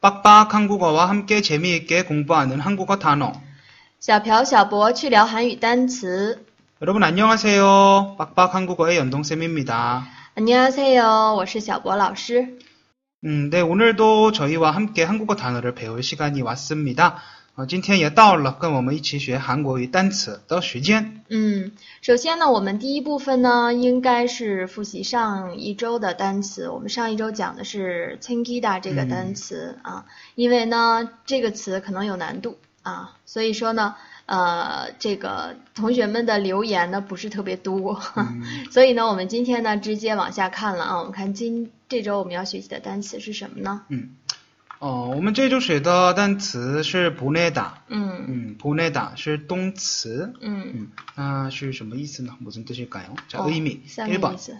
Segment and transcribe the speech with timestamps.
[0.00, 3.32] 빡빡 한국어와 함께 재미있게 공부하는 한국어 단어.
[3.98, 6.44] 小朴、小博去聊韩语单词。
[6.82, 8.16] 여러분 안녕하세요.
[8.18, 10.06] 빡빡 한국어의 연동쌤입니다.
[10.34, 12.58] 안녕하세요，我是小博老师。
[13.24, 17.18] 음, 네, 오늘도 저희와 함께 한국어 단어를 배울 시간이 왔습니다.
[17.58, 21.22] 어, 今天也到了跟我们一起学韩国语单词的时间。
[21.30, 26.68] 嗯，首先呢，我们第一部分呢，应该是复习上一周的单词。
[26.68, 30.04] 我们上一周讲的是 c h e n g i d a 这个单词、啊，
[30.34, 33.96] 因为呢这个词可能有难度啊，所以说呢，
[34.30, 38.00] 呃，这个同学们的留言呢不是特别多，
[38.72, 40.98] 所以呢，我们今天呢直接往下看了啊。
[40.98, 43.82] 我们看今这周我们要学习的单词是什么呢？
[43.88, 44.08] 음,
[44.80, 47.74] 어, 我们这周学的单词是 보내다.
[47.88, 50.34] 嗯 음, 보내다 是动词.
[50.40, 52.36] 嗯， 음, 那是什么意思呢?
[52.40, 53.14] 무슨 뜻일까요?
[53.28, 53.80] 자, 어, 의미.
[53.86, 54.34] 下面 1번.
[54.34, 54.56] 意思。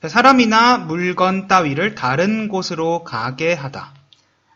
[0.00, 3.92] 자, 사람이나 물건 따위를 다른 곳으로 가게 하다.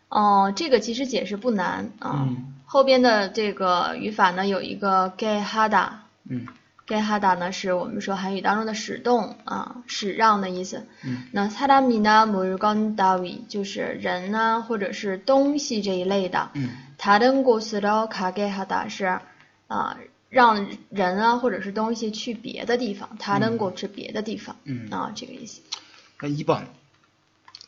[0.08, 2.26] 哦，这个其实解释不难啊。
[2.26, 5.88] 嗯 后边的这个语法呢，有一个 ge hada。
[6.28, 6.46] 음,
[6.86, 10.86] ge hada 呢，是我们说韩语当中的使动啊，使让的意思。
[11.04, 16.50] 嗯那사람이나물건따위就是人啊，或者是东西这一类的。
[16.54, 19.20] 음, 다른곳으로가게 하다是
[19.68, 19.96] 啊，
[20.28, 23.08] 让人啊或者是东西去别的地方。
[23.18, 24.56] 다른 곳是别的地方。
[24.64, 25.60] 嗯啊，这个意思。
[26.20, 26.64] 2번.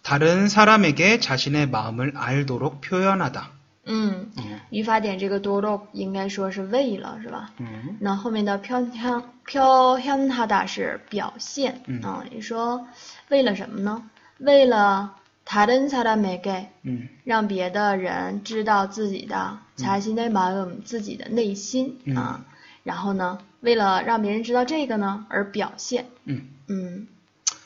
[0.02, 3.50] 다른 사람에게 자신의 마음을 알도록 표현하다.
[3.85, 4.31] 嗯
[4.69, 7.51] 语法点这个 do dog 应该说是为了是吧？
[7.57, 7.97] 嗯。
[7.99, 12.01] 那后面的飘飘飘香它的是表现嗯。
[12.31, 12.87] 你说
[13.29, 14.09] 为了什么呢？
[14.39, 17.07] 为了他人才能每给嗯。
[17.23, 22.45] 让别的人知道自己的才是内满我们自己的内心啊。
[22.83, 26.05] 然后呢为了让别人知道这个呢而表现。
[26.23, 26.47] 嗯。
[26.67, 27.07] 嗯。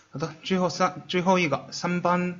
[0.09, 2.39] 好的最后三最后一个三班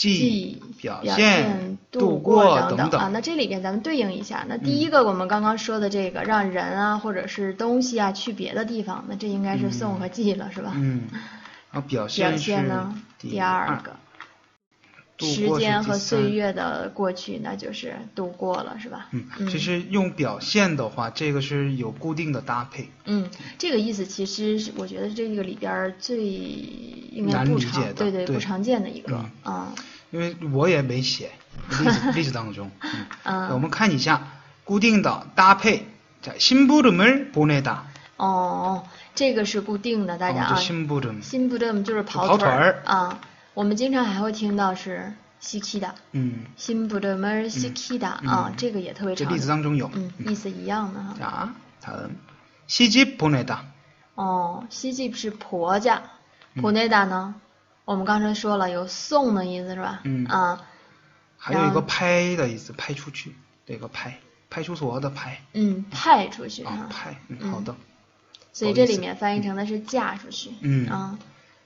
[0.00, 3.10] 记记、表表现、度过等等啊。
[3.12, 10.72] 那这里边咱们对应一下，那第一个我们刚刚说的这个，让人啊或者是东西啊去别的地方，那这应该是送和记了，是吧？
[10.76, 11.02] 嗯，
[11.70, 13.94] 然后表表现呢，第第二个，
[15.19, 19.07] 时间和第三岁月的过去，那就是度过了，是吧？
[19.11, 22.89] 嗯，其实用表现的话，这个是有固定的搭配。
[23.05, 29.73] 嗯，这个意思其实是我觉得这个里边儿最应该难理不常解的对对对不常见的一个嗯啊
[30.11, 31.31] 因为我也没写
[31.69, 32.69] 例子 例子当中，
[33.23, 34.27] 嗯，我嗯们看一下
[34.63, 35.87] 固定的搭配。
[36.21, 37.83] 자 심부름을 보내다。
[38.17, 41.21] 哦，这个是固定的，大家哦，啊这， 심부름。
[41.21, 43.19] 新不正就是跑跑腿腿儿儿啊。
[43.53, 49.89] 我们经常还会听到是西 k 的，嗯，新不正门西 k 的啊嗯，这个也特别常这例子当中有。
[49.93, 51.15] 嗯，意思一样的哈。
[51.19, 52.15] 자 다음
[52.67, 53.59] 시집 보내다。
[54.15, 56.01] 哦，西季是婆家，
[56.53, 57.35] 嗯婆内达呢？
[57.85, 60.01] 我们刚才说了有送的意思是吧？
[60.03, 60.61] 嗯啊，
[61.37, 63.35] 还有一个然后派的意思，派出去，
[63.65, 64.17] 这个派，
[64.49, 67.75] 派出所的派嗯，派出去啊哈，，派，嗯，嗯好的。
[68.51, 70.51] 所以这里面翻译成的是嫁出去。
[70.61, 71.19] 嗯啊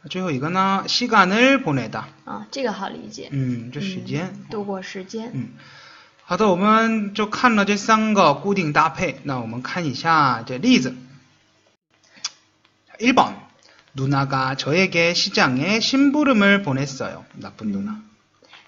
[0.09, 3.29] 最后一个呢，시간을보내다， 啊，这个好理解。
[3.31, 5.31] 嗯，这时嗯间，度过时间。
[5.33, 5.49] 嗯，
[6.23, 10.95] 好的，我们就看了这三个固定搭配，那我们看一下这例子。
[12.99, 13.33] 1번
[13.93, 17.25] 누나가 저에게 시장에 심부름을 보냈어요.
[17.33, 18.01] 나쁜 누나.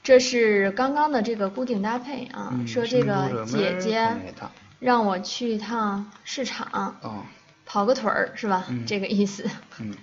[0.04, 4.50] 这是刚刚的这个固定搭配啊， 음, 说这个 심부름을 姐姐 보내다.
[4.80, 7.22] 让我去一趟市场， 어,
[7.66, 8.66] 跑个腿儿是吧？
[8.70, 9.46] 嗯这个意思。
[9.80, 9.94] 음,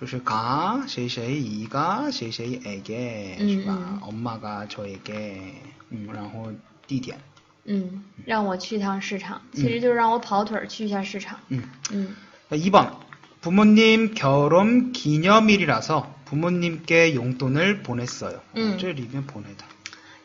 [0.00, 3.78] 就是가谁谁이가谁谁에게 嗯，是吧？
[3.78, 4.00] 嗯。
[4.02, 5.54] 엄마가 저에게
[5.90, 6.52] 嗯，然后
[6.86, 7.18] 地点
[7.64, 11.38] 嗯，让我去一趟市场，其实就是让我跑腿儿去一下市场。
[11.50, 11.62] 음.
[11.90, 12.14] 嗯
[12.50, 12.92] 2번
[13.40, 18.40] 부모님 결혼 기념일이라서 부모님께 용돈을 보냈어요.
[18.56, 18.76] 음.
[18.78, 19.64] 这里面 보내다.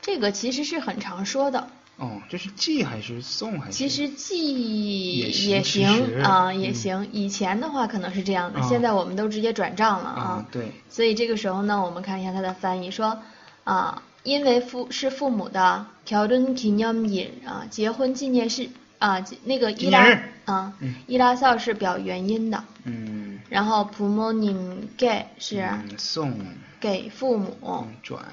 [0.01, 3.77] 这个其实是很常说的， 哦，这是寄还是送还是？
[3.77, 7.09] 其实寄也行也其实啊，也嗯行。
[7.11, 13.19] 以前的话可能是这样的，啊现在我们都直接转账了啊啊。，对，所以这个时候呢，我们看一下它的翻译，说
[13.63, 24.55] 啊，因为父是父母的결혼기념일啊，结婚纪念日啊，那个伊拉纪念日啊嗯，伊拉孝是表原因的，嗯，然后부모님
[24.97, 26.33] 给是嗯送
[26.79, 28.23] 给父母，嗯转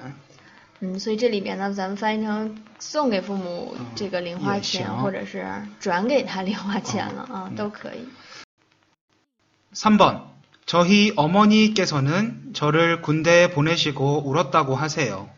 [0.82, 5.44] 嗯，所以这里面呢，咱们翻译成送给父母嗯这个零花也钱，行或者是
[5.80, 8.06] 转给他零花钱了啊，嗯都可以。
[9.74, 10.22] 3번
[10.66, 15.28] 저희 어머니께서는 저를 군대에 보내시고 울었다고 하세요.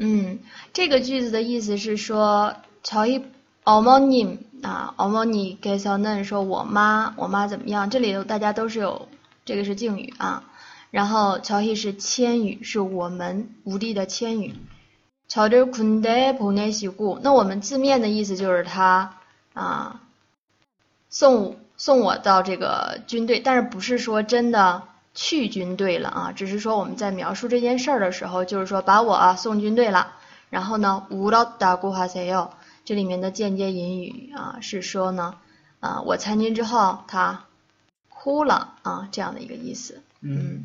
[0.00, 0.38] 嗯，
[0.72, 7.88] 这个句子的意思是说，저희어머님啊，어머니께서는说我妈，我妈怎么样？
[7.90, 9.08] 这里头大家都是有
[9.44, 10.44] 这个是敬语啊，
[10.92, 14.54] 然后저희是谦语，是我们无力的谦语。
[15.28, 19.16] 저를군대에보내시고，那我们字面的意思就是他
[19.52, 20.00] 啊
[21.10, 26.32] 送送我到这个军队，但是不是说真的去军队了啊？
[26.32, 30.14] 只是说我们在描述这件事儿的时候，就是说把我啊送军队了。
[30.48, 32.48] 然后呢，울었다고하세요。
[32.86, 35.34] 这里面的间接引语啊是说呢，
[35.80, 37.44] 啊我参军之后他
[38.08, 40.00] 哭了啊这样的一个意思。
[40.22, 40.64] 음.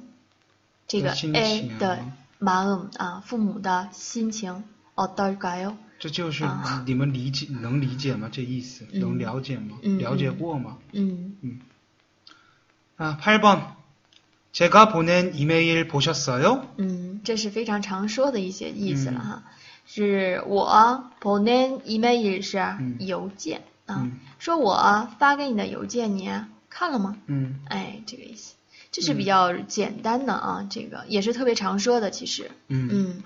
[0.87, 1.99] 这个 a 的
[2.39, 4.63] m a o m 啊，父母的心情
[4.95, 6.45] o d o g a 这就是
[6.85, 8.29] 你们理解、能理解吗？
[8.31, 10.77] 这意思能了解吗、了解过吗？
[10.91, 11.59] 嗯嗯,嗯
[12.97, 13.77] 啊，拍棒。
[14.54, 16.66] 제가 보낸 이메일 보셨어요?
[16.76, 19.42] 嗯，这是非常常说的一些意思了嗯哈。
[19.86, 26.30] 是我보낸 email 是嗯邮件啊，嗯说我发给你的邮件你
[26.68, 27.16] 看了吗？
[27.28, 28.54] 음, 哎，这个意思，
[28.92, 32.88] 这是比较简单的啊，这个也是特别常说的，其实， 음.
[32.90, 33.22] 嗯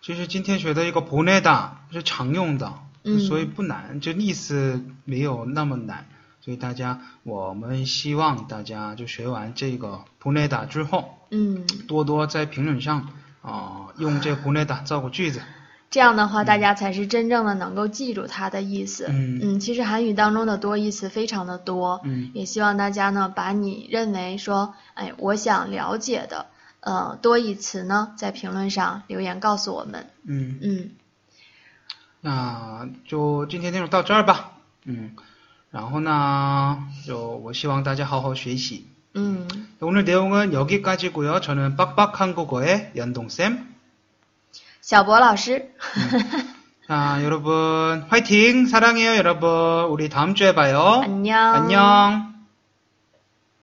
[0.00, 2.72] 其实今天学的一个 보내다 是常用的，
[3.04, 6.06] 嗯所以不难，就意思没有那么难。
[6.43, 13.07] 所以大家，我们希望大家就学完这个普内打之后，嗯，多多在评论上
[13.41, 15.41] 啊，用这普内打造个句子，
[15.89, 19.05] 这样的话大家才是真正的能够记住它的意思。
[19.07, 22.01] 嗯，嗯，其实韩语当中的多义词非常的多。
[22.03, 26.47] 嗯，也希望大家呢，把你认为说，哎，我想了解的，
[26.81, 30.07] 呃，多义词呢，在评论上留言告诉我们。
[30.25, 30.89] 嗯嗯，
[32.19, 34.57] 那就今天内容到这儿吧。
[34.83, 35.15] 嗯。
[35.72, 38.86] 然后呢，就我希望大家好好学习。
[39.14, 39.46] 嗯，
[39.80, 41.40] 오늘 내용은 여기까지고요.
[41.40, 43.66] 저는 빡빡 한국어의 연동쌤.
[44.80, 45.70] 小博老师，
[46.86, 48.66] 자, 여러분 화이팅!
[48.66, 49.84] 사랑해요, 여러분.
[49.90, 51.02] 우리 다음 주에 봐요.
[51.04, 51.54] 안녕.
[51.54, 52.31] 안녕.